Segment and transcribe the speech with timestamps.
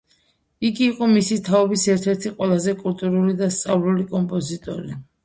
[0.67, 4.99] იგი იყო მისი თაობის ერთ-ერთი ყველაზე კულტურული და სწავლული კომპოზიტორი.